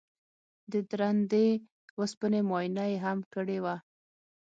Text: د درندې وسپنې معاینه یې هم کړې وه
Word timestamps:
د 0.71 0.73
درندې 0.91 1.47
وسپنې 1.99 2.41
معاینه 2.49 2.85
یې 2.91 2.97
هم 3.05 3.19
کړې 3.33 3.57
وه 3.63 3.75